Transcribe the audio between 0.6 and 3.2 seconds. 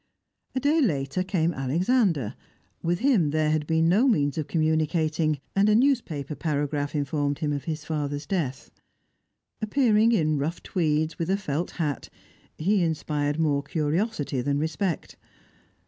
later came Alexander. With